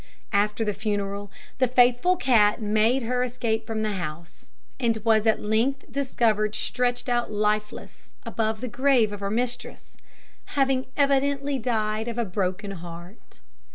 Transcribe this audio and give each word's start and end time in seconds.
After 0.33 0.65
the 0.65 0.73
funeral, 0.73 1.29
the 1.59 1.67
faithful 1.67 2.15
cat 2.15 2.59
made 2.59 3.03
her 3.03 3.21
escape 3.21 3.67
from 3.67 3.83
the 3.83 3.91
house, 3.91 4.47
and 4.79 4.97
was 5.05 5.27
at 5.27 5.39
length 5.43 5.91
discovered 5.91 6.55
stretched 6.55 7.07
out 7.07 7.31
lifeless 7.31 8.09
above 8.25 8.61
the 8.61 8.67
grave 8.67 9.11
of 9.13 9.19
her 9.19 9.29
mistress, 9.29 9.97
having 10.57 10.87
evidently 10.97 11.59
died 11.59 12.07
of 12.07 12.17
a 12.17 12.25
broken 12.25 12.71
heart. 12.71 13.41